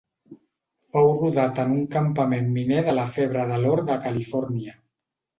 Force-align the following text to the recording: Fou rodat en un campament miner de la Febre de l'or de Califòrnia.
Fou 0.93 1.09
rodat 1.17 1.59
en 1.63 1.73
un 1.75 1.83
campament 1.95 2.47
miner 2.55 2.79
de 2.87 2.95
la 3.01 3.03
Febre 3.17 3.43
de 3.51 3.59
l'or 3.65 3.83
de 3.91 3.99
Califòrnia. 4.07 4.75